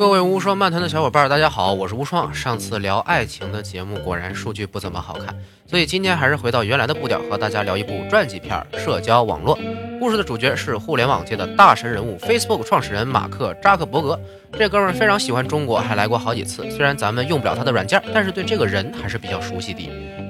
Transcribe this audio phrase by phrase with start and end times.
[0.00, 2.32] 各位无双漫谈的小伙伴，大家好，我是无双。
[2.32, 5.26] 上次聊爱情的节目果然数据不怎么好看，
[5.66, 9.58] 所以今天还是回到原来的步调，和大家聊一部传记片《社交网络》。
[9.98, 14.18] 故事的主角是互联网界的大神人物 Facebook 创始人马克扎克伯格。
[14.54, 16.62] 这哥们儿非常喜欢中国，还来过好几次。
[16.70, 19.86] 虽然咱们用不了他的软件，但是对这个人还是比较熟悉的。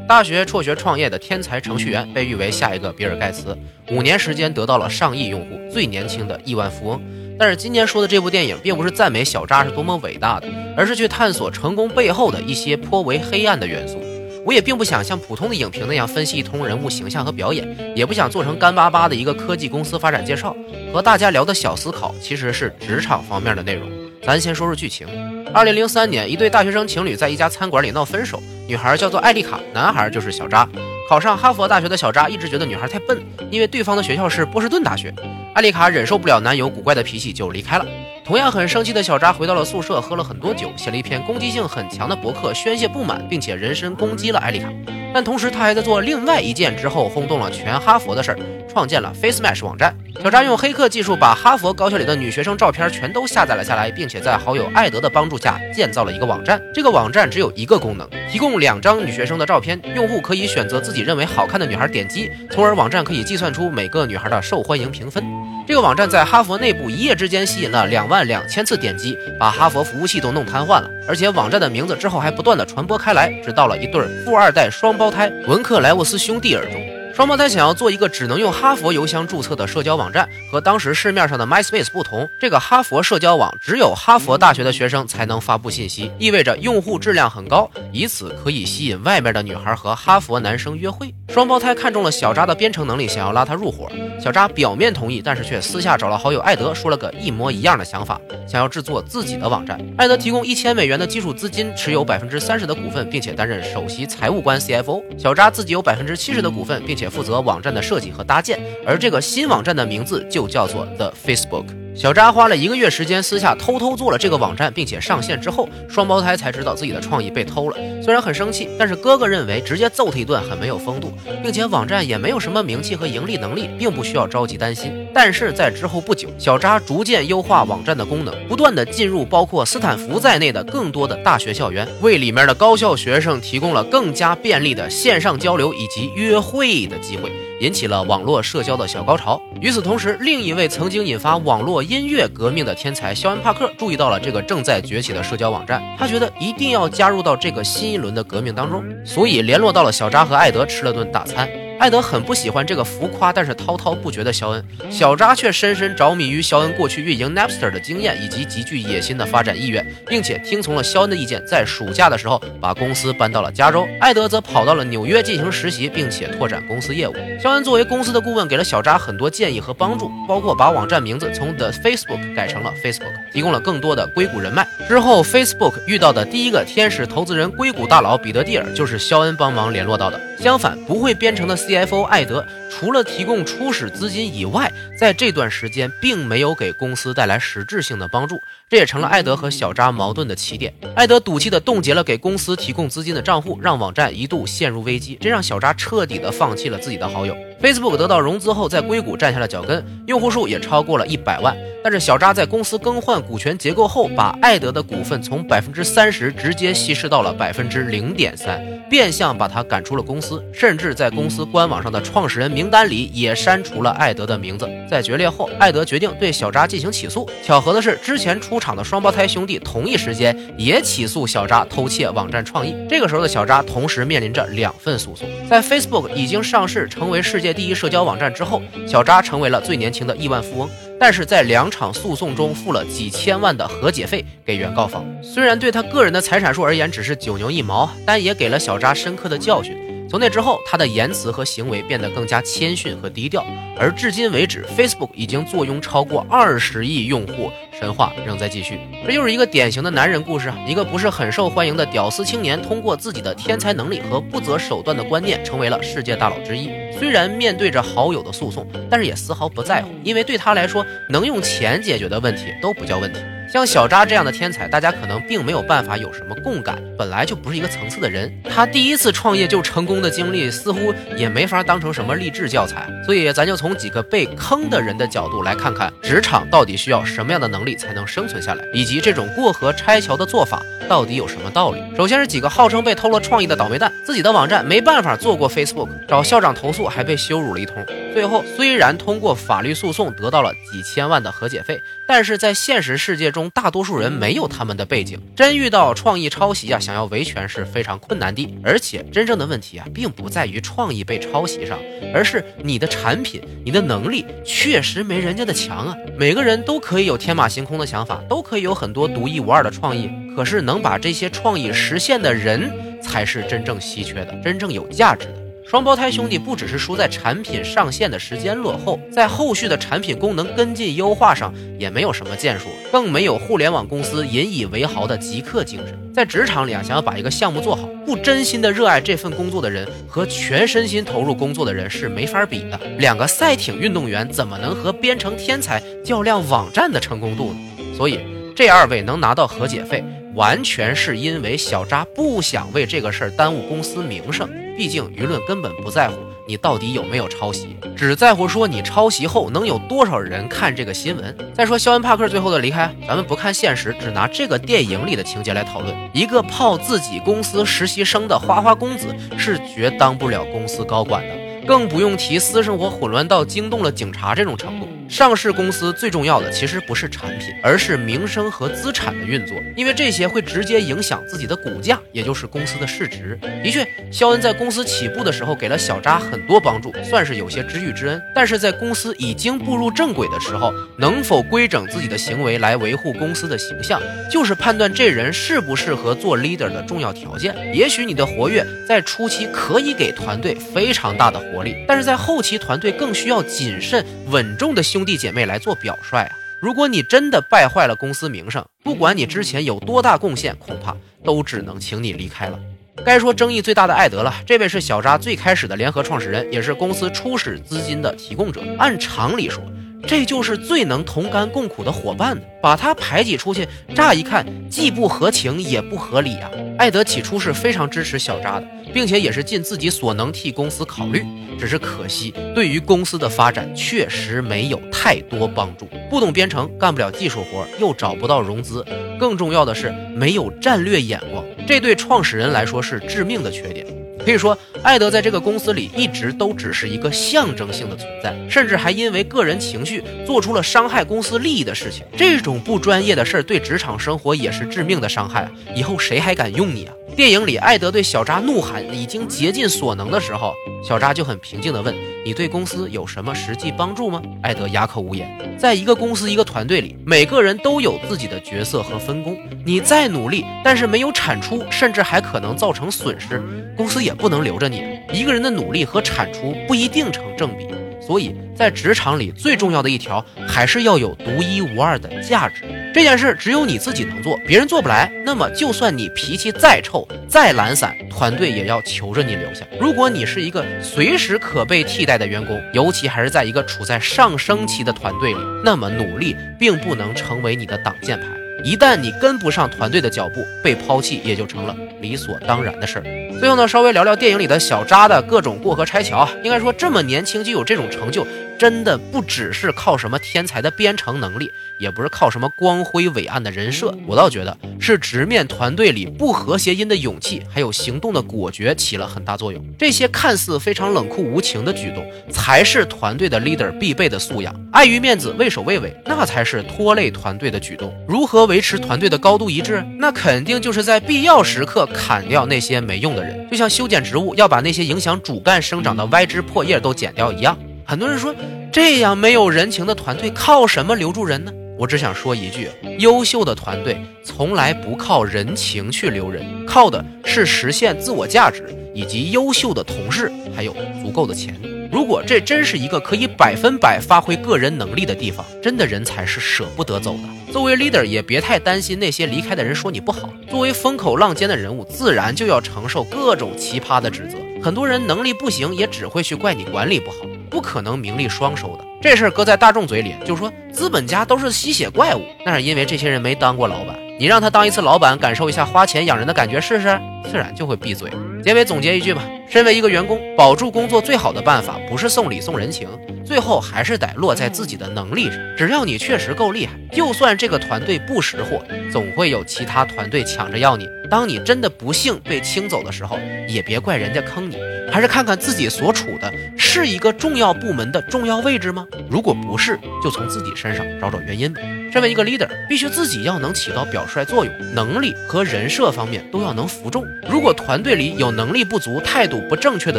[0.08, 3.56] 大学辍学创业的天才程序员，被誉为下一个比尔盖茨。
[3.92, 7.00] 五年时间得到了上亿用户，最年轻的亿万富翁。
[7.40, 10.46] 但是今天说的这部电影，并不是赞美小扎是多么伟大的，
[10.76, 13.98] 而是去探索成功背后的一些颇为黑暗的元素。
[14.44, 20.54] 我也并不想像普通的影评那样分析一通人物形象和表演，也不想做成干巴巴的一个科技公司发展介绍。
[20.92, 23.88] 和大家聊的小思考，其实是职场方面的内容。
[24.22, 25.08] 咱先说说剧情。
[25.54, 30.68] 二零零三年，一对大学生情侣在一家餐馆里闹分手，女孩叫做艾丽卡，男孩就是小扎。
[31.08, 33.18] 考上哈佛大学的小扎一直觉得女孩太笨，
[33.50, 35.14] 因为对方的学校是波士顿大学。
[35.52, 37.84] 艾丽卡忍受不了男友古怪的脾气，就离开了。
[38.30, 44.68] 同样很生气的小扎回到了宿舍，喝了很多酒，写了一篇攻击性很强的博客，宣泄不满，并且人身攻击了艾丽卡。
[45.12, 48.38] 但同时，他还在做另外一件之后轰动了全哈佛的事儿，
[48.72, 49.92] 创建了 FaceMatch 网站。
[50.22, 56.62] 小扎用黑客技术把哈佛高校里的女学生照片全都下载了下来，并且在好友艾德的帮助下建造了一个网站。
[56.72, 65.24] 这个网站只有一个功能，提供两张女学生的照片，用户可以选择自己认为好看的女孩点击，从而网站可以计算出每个女孩的受欢迎评分。
[65.66, 70.90] 这个网站在哈佛内部一夜之间吸引了两万两千次点击，把哈佛服务器都弄瘫痪了。
[71.06, 76.89] 而且网站的名字之后还不断的传播开来，直到了一对富二代双胞胎文克莱沃斯兄弟耳中。
[77.20, 91.14] 双胞胎想要做一个只能用哈佛邮箱注册的社交网站，和当时市面上的 MySpace 不同，这个哈佛社交网只有哈佛大学的学生才能发布信息，意味着用户质量很高，以此可以吸引外面的女孩和哈佛男生约会。
[91.28, 93.86] 双胞胎看中了小扎的编程能力，想要拉他入伙。
[94.18, 98.18] 小扎表面同意，但是却私下找了好友艾德，说了个一模一样的想法，
[98.48, 99.78] 想要制作自己的网站。
[99.98, 105.02] 艾德提供一千美元的基础资金，持有百分之三十的股份，并且担任首席财务官 CFO。
[105.18, 107.09] 小扎自己有百分之七十的股份，并且。
[107.10, 111.79] 负责网站的设计和搭建，而这个新网站的名字就叫做 The Facebook。
[111.92, 117.76] 小扎花了一个月时间，私下偷偷做了这个网站，并且上线之后，双胞胎才知道自己的创意被偷了。
[118.02, 121.12] 虽然很生气，但是哥哥认为直接揍他一顿很没有风度，
[121.42, 125.06] 并且网站也没有什么名气和盈利能力，并不需要着急担心。
[125.12, 137.30] 但是在之后不久，小扎逐渐优化网站的功能，不断的进入包括斯坦福在内的更多的大学校园，为里面的高校学生提供了更加便利的线上交流以及约会的机会。
[137.60, 139.40] 引起了网络社交的小高潮。
[139.60, 151.48] 与此同时，另一位曾经引发网络音乐革命的天才肖恩·帕克注意到了这个正在崛起的社交网站，他觉得一定要加入到这个新一轮的革命当中，所以联络到了小扎和艾德，吃了顿大餐。
[151.80, 163.88] 艾德很不喜欢这个浮夸但是滔滔不绝的肖恩，小扎却深深着迷于肖恩过去运营 Napster 的经验以及极具野心的发展意愿，并且听从了肖恩的意见，在暑假的时候把公司搬到了加州。
[163.98, 167.14] 艾德则跑到了纽约进行实习，并且拓展公司业务。
[167.40, 174.68] 肖恩作为公司的顾问，给了小扎很多建议和帮助，包括把网站名字从 The Facebook 改成了 Facebook，提供了更多的硅谷人脉。
[174.86, 180.20] 之后，Facebook 遇到的第一个天使投资人硅谷大佬彼得蒂尔，就是肖恩帮忙联络到的。
[180.38, 181.56] 相反，不会编程的。
[181.70, 188.36] CFO 艾德除了提供初始资金以外，在这段时间并没有给公司带来实质性的帮助，
[188.68, 190.74] 这也成了艾德和小扎矛盾的起点。
[190.96, 197.36] 艾德赌气地冻结了给公司提供资金的账户，让网站一度陷入危机，这让小扎彻底地放弃了自己的好友。
[197.62, 201.56] Facebook 得到融资后，在硅谷站下了脚跟，用户数也超过了一百万。
[201.82, 214.68] 但是小扎在公司更换股权结构后，把艾德的股份从百分之三十直接稀释到了百分之零点三，变相把他赶出了公司，甚至在公司官网上的创始人名单里也删除了艾德的名字。
[214.88, 217.28] 在决裂后，艾德决定对小扎进行起诉。
[217.42, 222.74] 巧合的是，之前出场的双胞胎兄弟同一时间也起诉小扎偷窃网站创意。
[222.88, 225.26] 这个时候的小扎同时面临着两份诉讼。
[225.48, 230.68] 在 Facebook 已经上市成为世界第一社交网站之后，小扎成为了最年轻的亿万富翁。
[231.00, 239.74] 但是在两场诉讼中付了几千万的和解费给原告方，虽然对他个人的财产数而言只是九牛一毛，但也给了小扎深刻的教训。
[240.10, 243.46] 从那之后，他的言辞和行为变得更加谦逊和低调。
[243.78, 247.50] 而至今为止，Facebook 已经坐拥超过二十亿用户，
[247.80, 248.78] 神话仍在继续。
[249.06, 256.70] 这又是一个典型的男人故事啊，一个不是很受欢迎的屌丝青年，通过自己的天才能力和不择手段的观念，成为了世界大佬之一。
[256.98, 263.20] 虽然面对着好友的诉讼，但是也丝毫不在乎，因为对他来说，能用钱解决的问题都不叫问题。
[263.52, 268.32] 像小扎这样的天才，大家可能并没有办法有什么共感，本来就不是一个层次的人。
[268.48, 272.88] 他第一次创业就成功的经历，似乎也没法当成什么励志教材。
[273.04, 281.82] 所以，咱就从几个被坑的人的角度来看看，职场到底需要什么样的能力才能生存下来，以及这种过河拆桥的做法到底有什么道理。
[281.96, 287.84] 首先是几个号称被偷了创意的倒霉蛋，自己的网站没办法做过 Facebook，找校长投诉还被羞辱了一通。
[288.12, 298.52] 最后，虽然通过法律诉讼得到了几千万的和解费，但是在现实世界中，大多数人没有他们的背景，真遇到创意抄袭啊，想要维权是非常困难的。
[298.64, 301.78] 而且，真正的问题啊，并不在于创意被抄袭上，
[302.12, 305.96] 而是你的产品、你的能力确实没人家的强啊。
[306.18, 315.39] 每个人都可以有天马行空的想法，都可以有很多独一无二的创意，可是能把这些创意实现的人，才是真正稀缺的，真正有价值的。
[315.70, 325.96] 双胞胎兄弟不只是输在产品上线的时间落后，在后续的产品功能跟进优化上也没有什么建树，更没有互联网公司引以为豪的极客精神。
[326.12, 332.80] 在职场里啊，想要把一个项目做好，不真心的热爱这份工作的人和全身心投入工作的人是没法比的。
[332.98, 337.94] 两个赛艇运动员怎么能和编程天才较量网站的成功度呢？
[337.96, 338.18] 所以
[338.56, 340.02] 这二位能拿到和解费，
[340.34, 344.48] 完全是因为小扎不想为这个事儿耽误公司名声。
[344.76, 346.16] 毕竟舆论根本不在乎
[346.48, 351.36] 你到底有没有抄袭，只在乎说你抄袭后能有多少人看这个新闻。
[351.52, 355.94] 再说肖恩·帕克最后的离开，咱们不看现实，只拿这个电影里的情节来讨论。
[356.14, 364.88] 一个泡自己公司实习生的花花公子是绝当不了公司高管的，更不用提私生活混乱到惊动了警察这种程度。
[365.10, 373.36] 上市公司最重要的其实不是产品，而是名声和资产的运作，因为这些会直接影响自己的股价，也就是公司的市值。
[373.60, 378.22] 的确，肖恩在公司起步的时候给了小扎很多帮助，算是有些知遇之恩。
[378.36, 387.52] 但是在公司已经步入正轨的时候，能否规整自己的行为来维护公司的形象，就是判断这人适不适合做 leader 的重要条件。
[387.74, 394.99] 也许你的活跃在初期可以给团队非常大的活力，但是在后期团队更需要谨慎稳重的修。
[395.00, 396.36] 兄弟姐妹来做表率啊！
[396.60, 400.94] 如果你真的败坏了公司名声，不管你之前有多大贡献，恐怕
[401.24, 402.60] 都只能请你离开了。
[403.02, 408.60] 该说争议最大的艾德了，这位是小扎最开始的联合创始人，也是公司初始资金的提供者。
[408.76, 409.64] 按常理说，
[410.06, 412.42] 这就是最能同甘共苦的伙伴呢。
[412.62, 416.50] 把他排挤出去，乍一看既不合情也不合理啊。
[416.78, 421.24] 艾德起初是非常支持小扎的，并且也是尽自己所能替公司考虑。
[421.58, 425.88] 只是可惜，对于公司的发展确实没有太多帮助。
[426.10, 428.84] 不懂编程，干不了技术活，又找不到融资，
[429.18, 433.86] 更重要的是没有战略眼光，这对创始人来说是致命的缺点。
[434.30, 442.04] 可以说，艾德在这个公司里一直都只是一个象征性的存在，甚至还因为个人情绪做出了伤害公司利益的事情。
[442.16, 445.50] 这种不专业的事儿对职场生活也是致命的伤害！
[445.74, 446.94] 以后谁还敢用你啊？
[447.16, 450.54] 电影里，艾德对小扎怒喊，已经竭尽所能的时候，
[450.86, 451.92] 小扎就很平静地问
[452.24, 455.28] ：“你对公司有什么实际帮助吗？”艾德哑口无言。
[455.58, 459.36] 在一个公司、一个团队里，每个人都有自己的角色和分工。
[459.66, 463.42] 你再努力，但是没有产出，甚至还可能造成损失，
[463.76, 465.00] 公司也不能留着你。
[465.12, 467.66] 一个人的努力和产出不一定成正比。
[468.00, 472.64] 所以在职场里，最重要的一条还是要有独一无二的价值。
[472.92, 475.08] 这件事只有你自己能做，别人做不来。
[475.24, 479.64] 那么，就算你脾气再臭、再懒散，团队也要求着你留下。
[479.78, 488.26] 如果你是一个随时可被替代的员工，尤其还是在一个处在上升期的团队里，那么努力并不能成为你的挡箭牌。
[488.64, 493.04] 一旦你跟不上团队的脚步，被抛弃也就成了理所当然的事儿。
[493.40, 496.28] 最后呢，稍微聊聊电影里的小扎的各种过河拆桥。
[496.42, 498.26] 应该说，这么年轻就有这种成就。
[498.60, 509.64] 真的不只是靠什么天才的编程能力，也不是靠什么光辉伟岸的人设，我倒觉得是直面团队里不和谐音的勇气，还有行动的果决起了很大作用。
[509.78, 514.54] 这些看似非常冷酷无情的举动，才是团队的 leader 必备的素养。
[514.72, 517.90] 碍于面子畏首畏尾，那才是拖累团队的举动。
[518.06, 519.82] 如何维持团队的高度一致？
[519.96, 527.56] 那肯定就是在必要时刻砍掉那些没用的人，就像修剪植物要把那些影响主干生长的歪枝破叶都剪掉一样。
[527.90, 528.32] 很多人说，
[528.70, 531.52] 这样没有人情的团队靠什么留住人呢？
[531.76, 532.70] 我只想说一句：
[533.00, 541.60] 优秀的团队从来不靠人情去留人，靠的是实现自我价值以及优秀的同事，还有足够的钱。
[541.90, 547.52] 如果这真是一个可以百分百发挥个人能力的地方，真的人才是舍不得走的。
[547.52, 550.30] 作为 leader，也别太担心那些离开的人说你不好。
[550.48, 554.38] 作为风口浪尖的人物，自然就要承受各种奇葩的指责。
[554.62, 557.16] 很多人能力不行，也只会去怪你管理不好。
[557.50, 558.84] 不可能名利双收的。
[559.02, 563.98] 这事儿搁在大众嘴里，就说资本家都是吸血怪物，那是因为这些人没当过老板。
[564.18, 568.10] 你让他当一次老板，感受一下花钱养人的感觉试试，自然就会闭嘴。
[568.44, 572.86] 结尾总结一句吧，身为一个员工，保住工作最好的办法不是送礼送人情，
[573.24, 575.38] 最后还是得落在自己的能力上。
[575.56, 580.86] 只要你确实够厉害，就算这个团队不识货，总会有其他团队抢着要你。
[581.10, 584.56] 当你真的不幸被清走的时候，也别怪人家坑你，
[584.92, 588.86] 还是看看自己所处的是一个重要部门的重要位置吗？
[589.10, 591.60] 如果不是，就从自己身上找找原因吧。
[591.92, 597.04] 身为一个 leader，必须自己要能起到表率作用，能力和人设方面都要能服众。
[597.28, 599.98] 如果团队里有能力不足、态度不正确的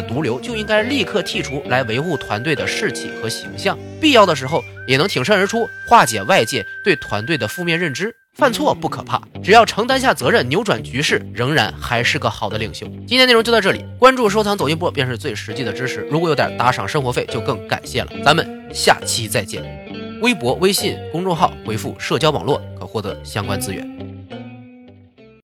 [0.00, 3.78] 毒瘤，就应该立刻剔除，来维护团队的士气和形象。
[4.00, 8.14] 必要的时候，也能挺身而出，化解外界对团队的负面认知。
[8.32, 12.86] 犯错不可怕，只要承担下责任，扭转局势，仍然还是个好的领袖。
[13.06, 16.00] 今天内容就到这里，关注、收藏、走一波便是最实际的支持。
[16.10, 18.12] 如果有点打赏生活费，就更感谢了。
[18.24, 19.62] 咱们下期再见。
[20.22, 23.86] 微博、微信公众号回复“社交网络”可获得相关资源。